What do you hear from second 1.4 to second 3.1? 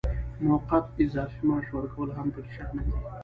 معاش ورکول هم پکې شامل دي.